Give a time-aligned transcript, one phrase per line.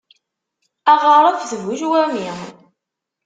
[0.91, 2.27] Aɣaref d bu ccwami.